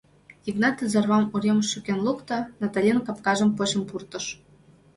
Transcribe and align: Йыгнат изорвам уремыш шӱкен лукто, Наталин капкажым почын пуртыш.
Йыгнат 0.45 0.77
изорвам 0.85 1.23
уремыш 1.33 1.67
шӱкен 1.71 1.99
лукто, 2.05 2.37
Наталин 2.61 2.97
капкажым 3.05 3.49
почын 3.57 3.81
пуртыш. 3.89 4.25